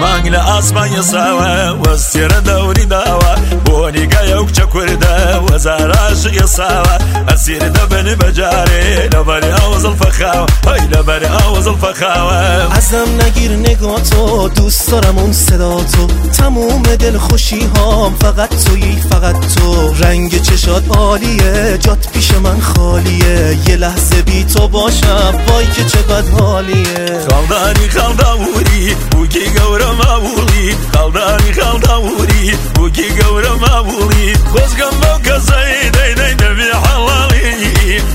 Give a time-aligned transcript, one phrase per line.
[0.00, 1.50] مانگ لە ئاسمانە ساوە
[1.82, 3.32] وەستێرە دەوری داوە
[3.92, 5.14] بۆنی گایەوکچە کووردە
[5.46, 6.94] وەزاراش یەساوە
[7.28, 12.40] ئەسیر دەبنی بەجارێ لەبەری ئاوزڵ فەخاوە هەی لەبەری ئاوزڵ فەخاوە
[12.78, 16.06] ازم نگیر نگاه دوست دارم اون صدا تو.
[16.38, 18.14] تموم دل خوشی هام.
[18.14, 19.94] فقط تویی فقط تو.
[20.02, 21.78] رنگ چشات عالیه.
[21.78, 23.56] جات پیش من خالیه.
[23.68, 25.34] یه لحظه بی تو باشم.
[25.48, 27.20] وای که چقدر حالیه.
[27.28, 32.21] خاڵدانی خاڵداوری بووکی گەورە ماوڵی خاڵدانی خاڵداوری
[32.91, 37.47] بووکی گەورە ماوڵی خۆزگەم بەو کەسەی دەیدەی دەبی حەڵاڵی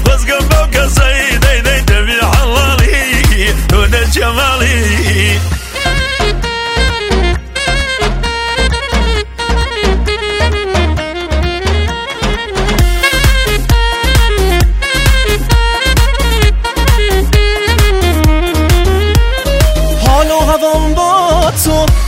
[0.04, 0.66] خۆزگەم بەو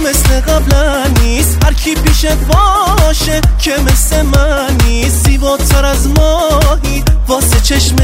[0.08, 1.58] مثل قبلا نیست.
[1.66, 5.26] هر کی پیشت باشه که مثل من نیست.
[5.26, 7.96] زیباتر از ماهی واسه چشم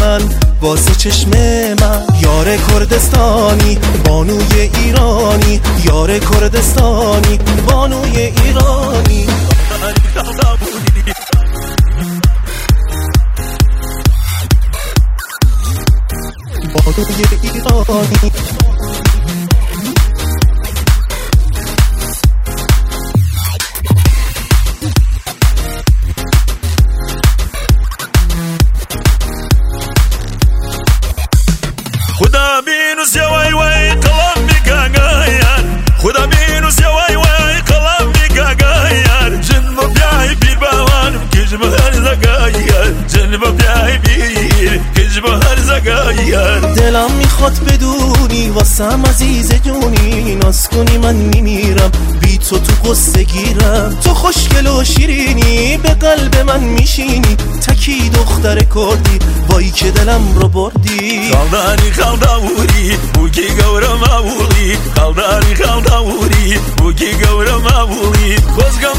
[0.00, 0.20] من
[0.60, 1.30] واسه چشم
[1.80, 2.06] من.
[2.22, 5.60] یار کردستانی بانوی ایرانی.
[5.84, 9.26] یار کردستانی بانوی ایرانی.
[16.84, 18.32] بانوی ایرانی.
[32.14, 36.26] خدا بینوس یوای وای قلم میگاگایان خدا
[45.72, 51.90] زگایان دلم می‌خواد بدونی واسم عزیز جونی ناز کنی من میمیرم.
[52.20, 53.98] بی تو تو قصه گیرم.
[54.04, 57.36] تو خوشگل و شیرینی به قلب من میشینی.
[57.66, 59.18] تکی دختر کردی
[59.48, 61.30] وای که دلم رو بردی.
[61.32, 68.98] خاڵدانی خاڵداوری بووکی گەورە ماوڵی خاڵدانی خاڵداوری بووکی گەورە ماوڵی خۆزگەم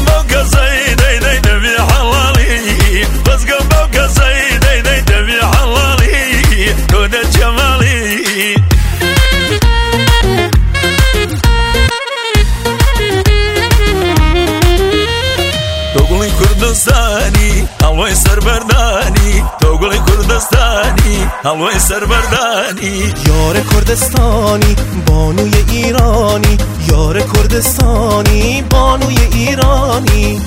[17.94, 21.16] کوردستانی هەڵۆی سەربەردانی تۆگوڵی کوردستانی
[21.46, 22.94] هەڵۆی سەربەردانی
[23.28, 24.72] یار کردستانی
[25.06, 26.54] بانوی ایرانی
[26.90, 30.40] یار کردستانی بانوی ایرانی